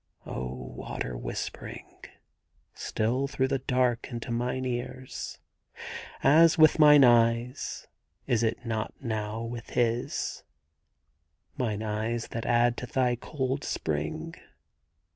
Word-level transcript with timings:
'O 0.25 0.47
water 0.51 1.15
whispering 1.15 2.01
Still 2.73 3.27
through 3.27 3.49
the 3.49 3.59
dark 3.59 4.07
into 4.09 4.31
mine 4.31 4.63
ears^— 4.63 5.37
As 6.23 6.57
with 6.57 6.79
mine 6.79 7.03
eyes, 7.03 7.85
is 8.25 8.41
it 8.41 8.65
not 8.65 8.95
now 8.99 9.43
with 9.43 9.69
his?— 9.69 10.43
Mine 11.59 11.83
eyes 11.83 12.29
that 12.29 12.47
add 12.47 12.77
to 12.77 12.87
thy 12.87 13.15
cold 13.15 13.63
spring. 13.63 14.33